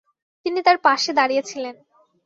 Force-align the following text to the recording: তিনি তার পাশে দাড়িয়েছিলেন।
তিনি 0.45 0.59
তার 0.61 0.77
পাশে 0.83 1.11
দাড়িয়েছিলেন। 1.13 1.75